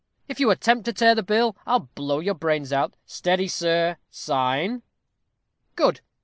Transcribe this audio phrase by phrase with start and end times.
[0.27, 2.95] if you attempt to tear the bill, I'll blow your brains out.
[3.05, 4.81] Steady, sir, sign.
[5.75, 6.01] Good!"